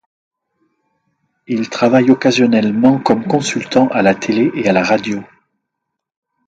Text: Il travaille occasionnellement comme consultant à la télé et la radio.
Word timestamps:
Il 1.45 1.69
travaille 1.69 2.09
occasionnellement 2.09 2.97
comme 2.97 3.27
consultant 3.27 3.87
à 3.89 4.01
la 4.01 4.15
télé 4.15 4.51
et 4.55 4.63
la 4.71 4.81
radio. 4.83 5.23